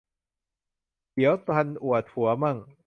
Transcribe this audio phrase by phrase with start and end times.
[1.13, 2.57] เดี๋ยวทันอวดผัวมั่ง